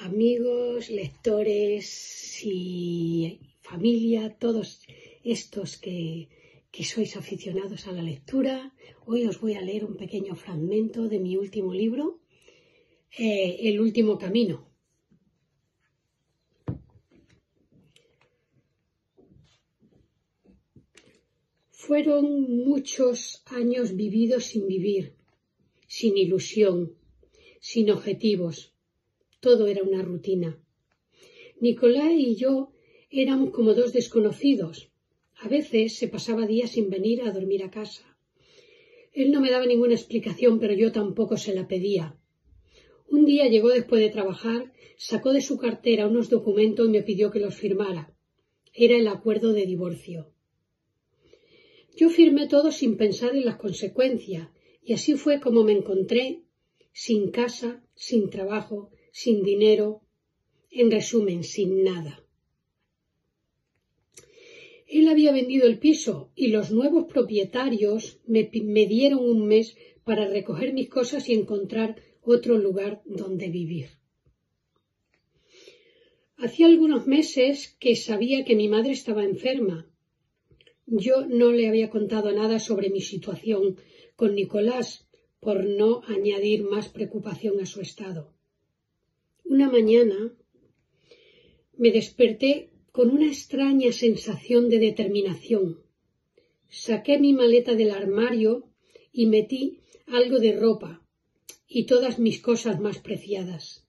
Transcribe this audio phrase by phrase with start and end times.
[0.00, 4.82] amigos, lectores y familia, todos
[5.22, 6.28] estos que,
[6.82, 8.74] sois aficionados a la lectura.
[9.06, 12.20] Hoy os voy a leer un pequeño fragmento de mi último libro,
[13.16, 14.68] eh, El último camino.
[21.70, 22.24] Fueron
[22.64, 25.14] muchos años vividos sin vivir,
[25.86, 26.96] sin ilusión,
[27.60, 28.73] sin objetivos
[29.44, 30.58] todo era una rutina.
[31.60, 32.72] Nicolás y yo
[33.10, 34.90] éramos como dos desconocidos.
[35.44, 38.06] A veces se pasaba días sin venir a dormir a casa.
[39.12, 42.16] Él no me daba ninguna explicación, pero yo tampoco se la pedía.
[43.06, 47.30] Un día llegó después de trabajar, sacó de su cartera unos documentos y me pidió
[47.30, 48.14] que los firmara.
[48.72, 50.32] Era el acuerdo de divorcio.
[51.98, 54.48] Yo firmé todo sin pensar en las consecuencias,
[54.82, 56.44] y así fue como me encontré
[56.92, 60.02] sin casa, sin trabajo, sin dinero,
[60.72, 62.14] en resumen, sin nada.
[64.88, 68.50] Él había vendido el piso y los nuevos propietarios me,
[68.86, 73.90] dieron un mes para recoger mis cosas y encontrar otro lugar donde vivir.
[76.36, 79.88] Hacía algunos meses que sabía que mi madre estaba enferma.
[80.86, 83.76] Yo no le había contado nada sobre mi situación
[84.16, 85.06] con Nicolás
[85.38, 88.33] por no añadir más preocupación a su estado.
[89.44, 90.34] Una mañana
[91.76, 95.82] me desperté con una extraña sensación de determinación.
[96.70, 98.70] Saqué mi maleta del armario
[99.12, 101.02] y metí algo de ropa
[101.68, 103.86] y todas mis cosas más preciadas.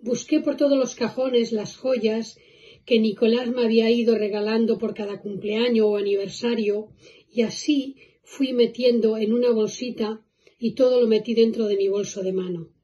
[0.00, 2.38] Busqué por todos los cajones las joyas
[2.84, 6.88] que Nicolás me había ido regalando por cada cumpleaños o aniversario
[7.32, 10.22] y así fui metiendo en una bolsita
[10.58, 12.77] y todo lo metí dentro de mi bolso de mano.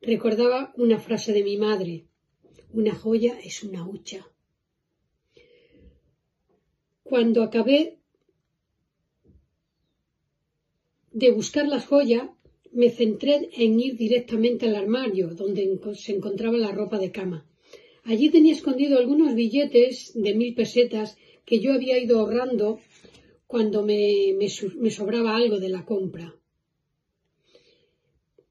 [0.00, 2.04] Recordaba una frase de mi madre,
[2.72, 4.26] una joya es una hucha.
[7.02, 7.98] Cuando acabé
[11.12, 12.28] de buscar las joyas,
[12.72, 17.46] me centré en ir directamente al armario donde se encontraba la ropa de cama.
[18.04, 22.78] Allí tenía escondido algunos billetes de mil pesetas que yo había ido ahorrando
[23.46, 26.34] cuando me sobraba algo de la compra.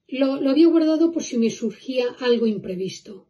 [0.10, 3.28] Lo, había guardado por si me surgía algo imprevisto.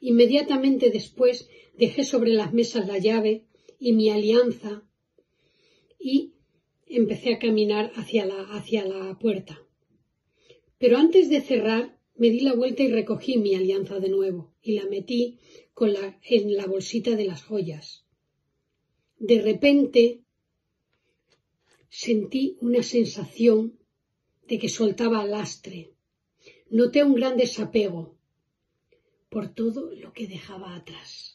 [0.00, 1.48] Inmediatamente después
[1.78, 3.46] dejé sobre las mesas la llave
[3.78, 4.86] y mi alianza
[5.98, 6.34] y
[6.86, 9.66] empecé a caminar hacia la, hacia la puerta.
[10.76, 14.72] Pero antes de cerrar me di la vuelta y recogí mi alianza de nuevo y
[14.72, 15.38] la metí
[15.72, 18.04] con la, en la bolsita de las joyas.
[19.18, 20.22] De repente
[21.88, 23.78] sentí una sensación
[24.46, 25.93] de que soltaba lastre
[26.70, 28.16] noté un gran desapego
[29.28, 31.33] por todo lo que dejaba atrás.